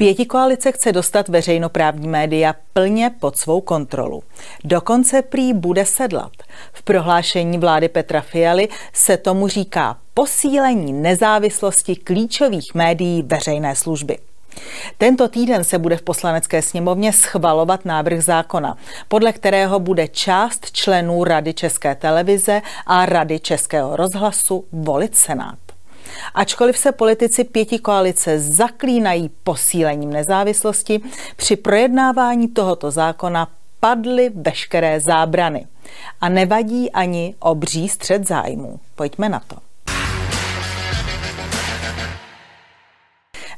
Pěti 0.00 0.26
koalice 0.26 0.72
chce 0.72 0.92
dostat 0.92 1.28
veřejnoprávní 1.28 2.08
média 2.08 2.54
plně 2.72 3.10
pod 3.20 3.36
svou 3.36 3.60
kontrolu. 3.60 4.22
Dokonce 4.64 5.22
prý 5.22 5.52
bude 5.52 5.84
sedlat. 5.84 6.32
V 6.72 6.82
prohlášení 6.82 7.58
vlády 7.58 7.88
Petra 7.88 8.20
Fialy 8.20 8.68
se 8.92 9.16
tomu 9.16 9.48
říká 9.48 9.96
posílení 10.14 10.92
nezávislosti 10.92 11.96
klíčových 11.96 12.74
médií 12.74 13.22
veřejné 13.22 13.76
služby. 13.76 14.18
Tento 14.98 15.28
týden 15.28 15.64
se 15.64 15.78
bude 15.78 15.96
v 15.96 16.02
poslanecké 16.02 16.62
sněmovně 16.62 17.12
schvalovat 17.12 17.84
návrh 17.84 18.24
zákona, 18.24 18.76
podle 19.08 19.32
kterého 19.32 19.80
bude 19.80 20.08
část 20.08 20.72
členů 20.72 21.24
Rady 21.24 21.54
České 21.54 21.94
televize 21.94 22.62
a 22.86 23.06
Rady 23.06 23.40
Českého 23.40 23.96
rozhlasu 23.96 24.64
volit 24.72 25.16
Senát. 25.16 25.69
Ačkoliv 26.34 26.78
se 26.78 26.92
politici 26.92 27.44
pěti 27.44 27.78
koalice 27.78 28.40
zaklínají 28.40 29.30
posílením 29.44 30.10
nezávislosti, 30.10 31.00
při 31.36 31.56
projednávání 31.56 32.48
tohoto 32.48 32.90
zákona 32.90 33.48
padly 33.80 34.30
veškeré 34.34 35.00
zábrany. 35.00 35.66
A 36.20 36.28
nevadí 36.28 36.90
ani 36.92 37.34
obří 37.38 37.88
střed 37.88 38.28
zájmů. 38.28 38.80
Pojďme 38.94 39.28
na 39.28 39.40
to. 39.46 39.69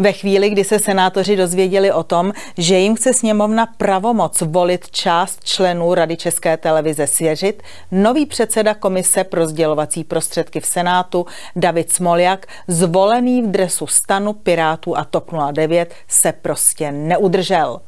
Ve 0.00 0.12
chvíli, 0.12 0.50
kdy 0.50 0.64
se 0.64 0.78
senátoři 0.78 1.36
dozvěděli 1.36 1.92
o 1.92 2.02
tom, 2.02 2.32
že 2.58 2.78
jim 2.78 2.96
chce 2.96 3.14
sněmovna 3.14 3.66
pravomoc 3.66 4.40
volit 4.40 4.90
část 4.90 5.44
členů 5.44 5.94
Rady 5.94 6.16
České 6.16 6.56
televize 6.56 7.06
svěřit, 7.06 7.62
nový 7.92 8.26
předseda 8.26 8.74
komise 8.74 9.24
pro 9.24 9.46
sdělovací 9.46 10.04
prostředky 10.04 10.60
v 10.60 10.66
Senátu 10.66 11.26
David 11.56 11.92
Smoljak, 11.92 12.46
zvolený 12.68 13.42
v 13.42 13.46
dresu 13.46 13.86
stanu 13.86 14.32
Pirátů 14.32 14.98
a 14.98 15.04
TOP 15.04 15.30
09, 15.52 15.94
se 16.08 16.32
prostě 16.32 16.92
neudržel. 16.92 17.80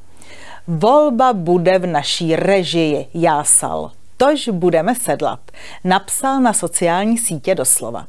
Volba 0.69 1.33
bude 1.33 1.79
v 1.79 1.87
naší 1.87 2.37
režii, 2.37 3.07
jásal. 3.15 3.91
Tož 4.17 4.49
budeme 4.49 4.95
sedlat, 4.95 5.41
napsal 5.85 6.41
na 6.41 6.53
sociální 6.53 7.19
sítě 7.19 7.55
doslova. 7.55 8.07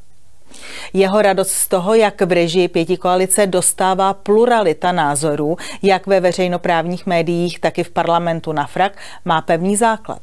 Jeho 0.94 1.22
radost 1.22 1.52
z 1.52 1.68
toho, 1.68 1.94
jak 1.94 2.22
v 2.22 2.32
režii 2.32 2.68
pěti 2.68 2.98
koalice 2.98 3.48
dostává 3.48 4.14
pluralita 4.14 4.92
názorů, 4.92 5.58
jak 5.82 6.08
ve 6.08 6.20
veřejnoprávních 6.20 7.06
médiích, 7.06 7.60
tak 7.60 7.80
i 7.80 7.84
v 7.84 7.90
parlamentu 7.90 8.52
na 8.52 8.68
frak, 8.68 8.98
má 9.26 9.42
pevný 9.42 9.76
základ. 9.76 10.22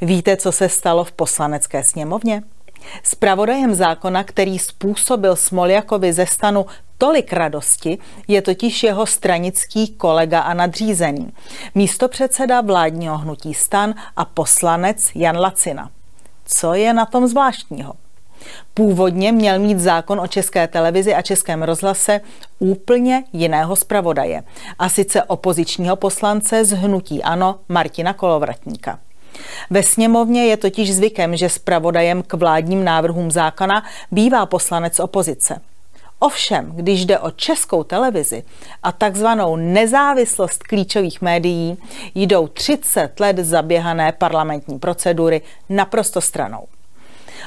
Víte, 0.00 0.36
co 0.36 0.52
se 0.52 0.68
stalo 0.68 1.04
v 1.04 1.12
poslanecké 1.12 1.84
sněmovně? 1.84 2.42
Spravodajem 3.02 3.74
zákona, 3.74 4.24
který 4.24 4.58
způsobil 4.58 5.36
Smoljakovi 5.36 6.12
ze 6.12 6.26
stanu 6.26 6.66
tolik 6.98 7.32
radosti, 7.32 7.98
je 8.28 8.42
totiž 8.42 8.82
jeho 8.82 9.06
stranický 9.06 9.88
kolega 9.88 10.40
a 10.40 10.54
nadřízený, 10.54 11.32
místo 11.74 12.08
předseda 12.08 12.60
vládního 12.60 13.18
hnutí 13.18 13.54
stan 13.54 13.94
a 14.16 14.24
poslanec 14.24 15.10
Jan 15.14 15.38
Lacina. 15.38 15.90
Co 16.44 16.74
je 16.74 16.92
na 16.92 17.06
tom 17.06 17.26
zvláštního? 17.26 17.94
Původně 18.74 19.32
měl 19.32 19.58
mít 19.58 19.78
zákon 19.80 20.20
o 20.20 20.26
české 20.26 20.68
televizi 20.68 21.14
a 21.14 21.22
českém 21.22 21.62
rozhlase 21.62 22.20
úplně 22.58 23.24
jiného 23.32 23.76
zpravodaje, 23.76 24.42
a 24.78 24.88
sice 24.88 25.22
opozičního 25.22 25.96
poslance 25.96 26.64
z 26.64 26.72
hnutí 26.72 27.22
Ano 27.22 27.58
Martina 27.68 28.12
Kolovratníka. 28.12 28.98
Ve 29.70 29.82
sněmovně 29.82 30.46
je 30.46 30.56
totiž 30.56 30.94
zvykem, 30.94 31.36
že 31.36 31.48
zpravodajem 31.48 32.22
k 32.22 32.34
vládním 32.34 32.84
návrhům 32.84 33.30
zákona 33.30 33.84
bývá 34.10 34.46
poslanec 34.46 35.00
opozice. 35.00 35.60
Ovšem, 36.18 36.72
když 36.74 37.06
jde 37.06 37.18
o 37.18 37.30
českou 37.30 37.84
televizi 37.84 38.42
a 38.82 38.92
takzvanou 38.92 39.56
nezávislost 39.56 40.62
klíčových 40.62 41.22
médií, 41.22 41.78
jdou 42.14 42.46
30 42.46 43.20
let 43.20 43.38
zaběhané 43.38 44.12
parlamentní 44.12 44.78
procedury 44.78 45.42
naprosto 45.68 46.20
stranou. 46.20 46.66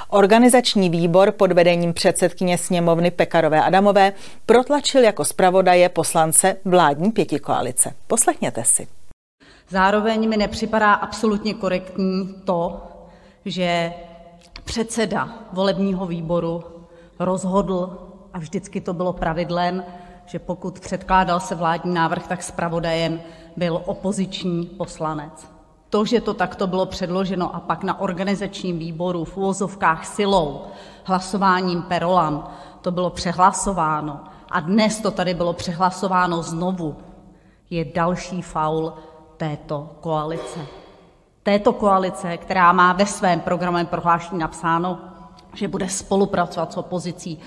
Organizační 0.09 0.89
výbor 0.89 1.31
pod 1.31 1.51
vedením 1.51 1.93
předsedkyně 1.93 2.57
sněmovny 2.57 3.11
Pekarové 3.11 3.61
Adamové 3.61 4.13
protlačil 4.45 5.03
jako 5.03 5.25
zpravodaje 5.25 5.89
poslance 5.89 6.57
vládní 6.65 7.11
pětikoalice. 7.11 7.93
Poslechněte 8.07 8.63
si. 8.63 8.87
Zároveň 9.69 10.29
mi 10.29 10.37
nepřipadá 10.37 10.93
absolutně 10.93 11.53
korektní 11.53 12.35
to, 12.45 12.81
že 13.45 13.93
předseda 14.63 15.29
volebního 15.53 16.05
výboru 16.05 16.63
rozhodl, 17.19 17.97
a 18.33 18.39
vždycky 18.39 18.81
to 18.81 18.93
bylo 18.93 19.13
pravidlem, 19.13 19.83
že 20.25 20.39
pokud 20.39 20.79
předkládal 20.79 21.39
se 21.39 21.55
vládní 21.55 21.93
návrh, 21.93 22.27
tak 22.27 22.43
zpravodajem 22.43 23.21
byl 23.57 23.81
opoziční 23.85 24.65
poslanec 24.65 25.54
to, 25.95 26.05
že 26.05 26.21
to 26.21 26.33
takto 26.33 26.67
bylo 26.67 26.85
předloženo 26.85 27.55
a 27.55 27.59
pak 27.59 27.83
na 27.83 27.99
organizačním 27.99 28.79
výboru 28.79 29.23
v 29.23 29.37
uvozovkách 29.37 30.05
silou, 30.05 30.61
hlasováním 31.03 31.81
per 31.81 32.01
rollam 32.01 32.47
to 32.81 32.91
bylo 32.91 33.09
přehlasováno 33.09 34.19
a 34.51 34.59
dnes 34.59 34.99
to 34.99 35.11
tady 35.11 35.33
bylo 35.33 35.53
přehlasováno 35.53 36.43
znovu, 36.43 36.95
je 37.69 37.85
další 37.85 38.41
faul 38.41 38.93
této 39.37 39.89
koalice. 40.01 40.59
Této 41.43 41.73
koalice, 41.73 42.37
která 42.37 42.73
má 42.73 42.93
ve 42.93 43.05
svém 43.05 43.39
programovém 43.39 43.87
prohlášení 43.87 44.39
napsáno, 44.39 44.99
že 45.53 45.67
bude 45.67 45.89
spolupracovat 45.89 46.73
s 46.73 46.77
opozicí. 46.77 47.41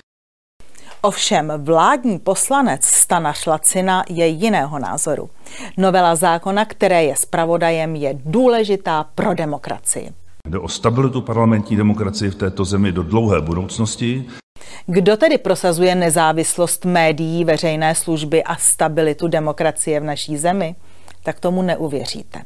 Ovšem 1.03 1.53
vládní 1.57 2.19
poslanec 2.19 2.85
Stana 2.85 3.33
Šlacina 3.33 4.05
je 4.09 4.27
jiného 4.27 4.79
názoru. 4.79 5.31
Novela 5.77 6.15
zákona, 6.15 6.65
které 6.65 7.05
je 7.05 7.17
zpravodajem, 7.17 7.97
je 7.97 8.19
důležitá 8.25 9.05
pro 9.15 9.35
demokracii. 9.35 10.11
Jde 10.49 10.59
o 10.59 10.69
stabilitu 10.69 11.21
parlamentní 11.21 11.77
demokracie 11.77 12.31
v 12.31 12.35
této 12.35 12.65
zemi 12.65 12.93
do 12.93 13.03
dlouhé 13.03 13.41
budoucnosti. 13.41 14.25
Kdo 14.87 15.17
tedy 15.17 15.39
prosazuje 15.39 15.95
nezávislost 15.95 16.85
médií, 16.85 17.45
veřejné 17.45 17.95
služby 17.95 18.45
a 18.45 18.57
stabilitu 18.57 19.29
demokracie 19.29 20.01
v 20.01 20.05
naší 20.05 20.37
zemi? 20.37 20.75
Tak 21.23 21.41
tomu 21.41 21.63
neuvěříte. 21.63 22.43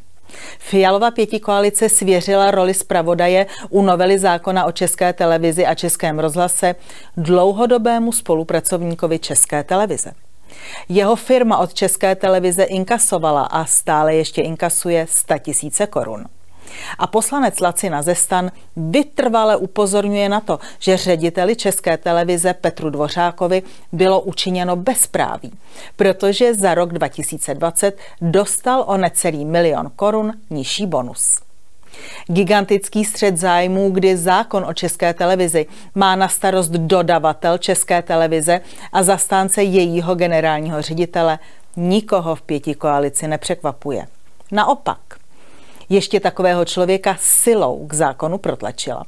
Fialova 0.59 1.11
pětikoalice 1.11 1.89
svěřila 1.89 2.51
roli 2.51 2.75
zpravodaje 2.75 3.47
u 3.71 3.83
novely 3.83 4.19
zákona 4.19 4.65
o 4.65 4.73
české 4.73 5.13
televizi 5.13 5.67
a 5.67 5.75
českém 5.75 6.19
rozhlase 6.19 6.75
dlouhodobému 7.17 8.13
spolupracovníkovi 8.13 9.19
české 9.19 9.65
televize. 9.65 10.13
Jeho 10.89 11.17
firma 11.17 11.59
od 11.59 11.75
české 11.75 12.15
televize 12.15 12.63
inkasovala 12.63 13.43
a 13.43 13.65
stále 13.65 14.15
ještě 14.15 14.43
inkasuje 14.43 15.07
100 15.11 15.39
tisíce 15.39 15.87
korun. 15.87 16.25
A 16.99 17.07
poslanec 17.07 17.61
Lacina 17.61 18.03
Zestan 18.03 18.51
vytrvale 18.77 19.57
upozorňuje 19.57 20.29
na 20.29 20.41
to, 20.41 20.59
že 20.79 20.97
řediteli 20.97 21.57
České 21.57 21.97
televize 21.97 22.55
Petru 22.55 22.91
Dvořákovi 22.91 23.63
bylo 23.93 24.21
učiněno 24.21 24.77
bezpráví, 24.77 25.53
protože 25.97 26.55
za 26.55 26.75
rok 26.75 26.93
2020 26.93 27.99
dostal 28.21 28.85
o 28.87 28.97
necelý 28.97 29.45
milion 29.45 29.91
korun 29.97 30.33
nižší 30.51 30.87
bonus. 30.87 31.41
Gigantický 32.27 33.05
střed 33.05 33.37
zájmů, 33.37 33.91
kdy 33.91 34.17
zákon 34.17 34.65
o 34.65 34.75
české 34.75 35.15
televizi 35.15 35.67
má 35.95 36.17
na 36.17 36.29
starost 36.29 36.71
dodavatel 36.71 37.59
české 37.59 38.03
televize 38.03 38.61
a 38.93 39.03
zastánce 39.03 39.63
jejího 39.63 40.15
generálního 40.15 40.83
ředitele, 40.83 41.39
nikoho 41.77 42.35
v 42.35 42.43
pěti 42.43 42.75
koalici 42.75 43.29
nepřekvapuje. 43.29 44.07
Naopak, 44.51 44.99
ještě 45.93 46.21
takového 46.21 46.65
člověka 46.65 47.17
silou 47.21 47.87
k 47.87 47.95
zákonu 47.95 48.39
protlačila. 48.39 49.05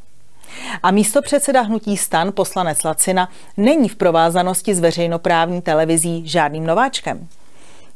A 0.82 0.90
místo 0.90 1.22
předseda 1.22 1.60
hnutí 1.60 1.96
stan 1.96 2.32
poslanec 2.32 2.84
Lacina 2.84 3.28
není 3.56 3.88
v 3.88 3.96
provázanosti 3.96 4.74
s 4.74 4.80
veřejnoprávní 4.80 5.62
televizí 5.62 6.28
žádným 6.28 6.66
nováčkem. 6.66 7.28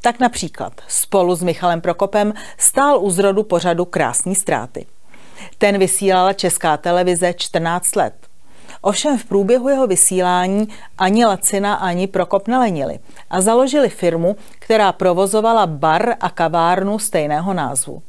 Tak 0.00 0.20
například 0.20 0.72
spolu 0.88 1.34
s 1.34 1.42
Michalem 1.42 1.80
Prokopem 1.80 2.34
stál 2.58 2.98
u 3.00 3.10
zrodu 3.10 3.42
pořadu 3.42 3.84
Krásní 3.84 4.34
ztráty. 4.34 4.86
Ten 5.58 5.78
vysílala 5.78 6.32
Česká 6.32 6.76
televize 6.76 7.32
14 7.32 7.96
let. 7.96 8.14
Ovšem 8.80 9.18
v 9.18 9.24
průběhu 9.24 9.68
jeho 9.68 9.86
vysílání 9.86 10.68
ani 10.98 11.24
Lacina, 11.24 11.74
ani 11.74 12.06
Prokop 12.06 12.48
nelenili 12.48 12.98
a 13.30 13.40
založili 13.40 13.88
firmu, 13.88 14.36
která 14.58 14.92
provozovala 14.92 15.66
bar 15.66 16.14
a 16.20 16.30
kavárnu 16.30 16.98
stejného 16.98 17.54
názvu. 17.54 18.02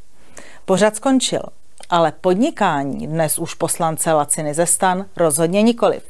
Pořad 0.69 0.95
skončil, 0.95 1.41
ale 1.89 2.13
podnikání 2.21 3.07
dnes 3.07 3.39
už 3.39 3.53
poslance 3.53 4.13
Laciny 4.13 4.53
ze 4.53 4.65
stan 4.65 5.05
rozhodně 5.17 5.61
nikoliv. 5.61 6.03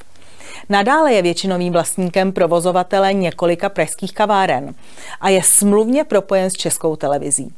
Nadále 0.70 1.14
je 1.14 1.22
většinovým 1.22 1.74
vlastníkem 1.74 2.32
provozovatele 2.32 3.14
několika 3.14 3.70
pražských 3.70 4.14
kaváren 4.14 4.76
a 5.22 5.30
je 5.30 5.44
smluvně 5.44 6.04
propojen 6.04 6.50
s 6.50 6.54
českou 6.54 6.96
televizí. 6.96 7.54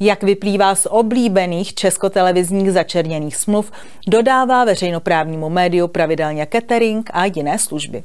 Jak 0.00 0.22
vyplývá 0.22 0.74
z 0.74 0.86
oblíbených 0.90 1.74
českotelevizních 1.74 2.72
začerněných 2.72 3.36
smluv, 3.36 3.72
dodává 4.06 4.64
veřejnoprávnímu 4.64 5.48
médiu 5.48 5.88
pravidelně 5.88 6.46
catering 6.52 7.10
a 7.12 7.24
jiné 7.24 7.58
služby. 7.58 8.04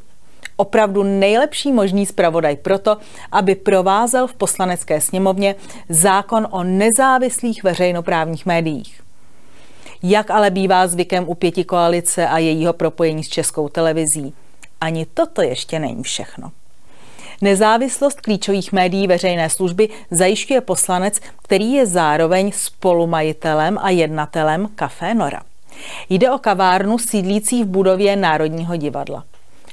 Opravdu 0.61 1.03
nejlepší 1.03 1.71
možný 1.71 2.05
zpravodaj 2.05 2.55
proto, 2.55 2.97
aby 3.31 3.55
provázel 3.55 4.27
v 4.27 4.33
poslanecké 4.33 5.01
sněmovně 5.01 5.55
zákon 5.89 6.47
o 6.51 6.63
nezávislých 6.63 7.63
veřejnoprávních 7.63 8.45
médiích. 8.45 9.01
Jak 10.03 10.31
ale 10.31 10.49
bývá 10.49 10.87
zvykem 10.87 11.23
u 11.27 11.35
pěti 11.35 11.63
koalice 11.63 12.27
a 12.27 12.37
jejího 12.37 12.73
propojení 12.73 13.23
s 13.23 13.29
českou 13.29 13.69
televizí, 13.69 14.33
ani 14.81 15.05
toto 15.05 15.41
ještě 15.41 15.79
není 15.79 16.03
všechno. 16.03 16.51
Nezávislost 17.41 18.21
klíčových 18.21 18.71
médií 18.71 19.07
veřejné 19.07 19.49
služby 19.49 19.89
zajišťuje 20.11 20.61
poslanec, 20.61 21.19
který 21.43 21.73
je 21.73 21.85
zároveň 21.85 22.51
spolumajitelem 22.51 23.77
a 23.81 23.89
jednatelem 23.89 24.69
Café 24.75 25.13
Nora. 25.13 25.41
Jde 26.09 26.31
o 26.31 26.37
kavárnu 26.37 26.97
sídlící 26.97 27.63
v 27.63 27.67
budově 27.67 28.15
Národního 28.15 28.75
divadla. 28.75 29.23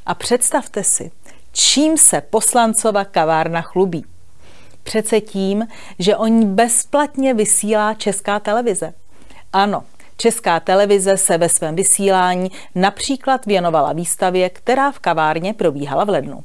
A 0.09 0.15
představte 0.15 0.85
si, 0.85 1.11
čím 1.53 1.99
se 1.99 2.21
poslancova 2.21 3.05
kavárna 3.05 3.63
chlubí. 3.63 4.05
Přece 4.83 5.21
tím, 5.21 5.69
že 5.99 6.17
o 6.17 6.27
ní 6.27 6.47
bezplatně 6.47 7.35
vysílá 7.35 7.95
česká 7.95 8.41
televize. 8.41 8.95
Ano, 9.53 9.85
Česká 10.21 10.61
televize 10.61 11.17
se 11.17 11.39
ve 11.39 11.49
svém 11.49 11.77
vysílání 11.77 12.51
například 12.75 13.47
věnovala 13.47 13.93
výstavě, 13.93 14.51
která 14.51 14.93
v 14.93 14.99
kavárně 14.99 15.55
probíhala 15.55 16.05
v 16.05 16.09
lednu. 16.09 16.45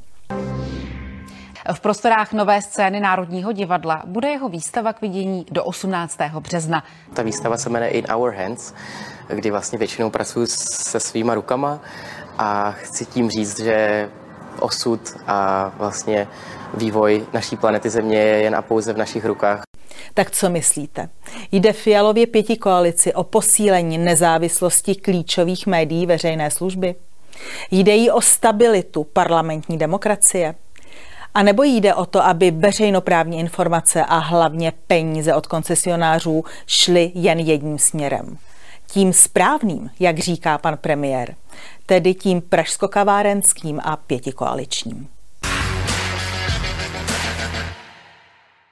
V 1.72 1.80
prostorách 1.80 2.32
nové 2.32 2.62
scény 2.62 3.00
Národního 3.00 3.52
divadla 3.52 4.02
bude 4.06 4.28
jeho 4.28 4.48
výstava 4.48 4.92
k 4.92 5.00
vidění 5.00 5.46
do 5.50 5.64
18. 5.64 6.18
března. 6.40 6.84
Ta 7.14 7.22
výstava 7.22 7.56
se 7.56 7.70
jmenuje 7.70 7.90
In 7.90 8.04
Our 8.14 8.34
Hands, 8.34 8.74
kdy 9.28 9.50
vlastně 9.50 9.78
většinou 9.78 10.10
pracuji 10.10 10.46
se 10.46 11.00
svýma 11.00 11.34
rukama 11.34 11.80
a 12.38 12.72
chci 12.72 13.06
tím 13.06 13.30
říct, 13.30 13.60
že 13.60 14.08
osud 14.60 15.00
a 15.26 15.68
vlastně 15.76 16.28
vývoj 16.74 17.26
naší 17.32 17.56
planety 17.56 17.90
Země 17.90 18.18
je 18.18 18.42
jen 18.42 18.56
a 18.56 18.62
pouze 18.62 18.92
v 18.92 18.96
našich 18.96 19.24
rukách. 19.24 19.62
Tak 20.14 20.30
co 20.30 20.50
myslíte? 20.50 21.08
Jde 21.52 21.72
Fialově 21.72 22.26
pěti 22.26 22.56
koalici 22.56 23.14
o 23.14 23.24
posílení 23.24 23.98
nezávislosti 23.98 24.94
klíčových 24.94 25.66
médií 25.66 26.06
veřejné 26.06 26.50
služby? 26.50 26.94
Jde 27.70 27.94
jí 27.94 28.10
o 28.10 28.20
stabilitu 28.20 29.04
parlamentní 29.04 29.78
demokracie? 29.78 30.54
A 31.34 31.42
nebo 31.42 31.62
jde 31.62 31.94
o 31.94 32.06
to, 32.06 32.24
aby 32.24 32.50
veřejnoprávní 32.50 33.38
informace 33.38 34.04
a 34.04 34.18
hlavně 34.18 34.72
peníze 34.86 35.34
od 35.34 35.46
koncesionářů 35.46 36.44
šly 36.66 37.12
jen 37.14 37.38
jedním 37.38 37.78
směrem? 37.78 38.38
Tím 38.86 39.12
správným, 39.12 39.90
jak 40.00 40.18
říká 40.18 40.58
pan 40.58 40.76
premiér, 40.76 41.34
tedy 41.86 42.14
tím 42.14 42.40
pražskokavárenským 42.40 43.80
a 43.84 43.96
pětikoaličním. 43.96 45.08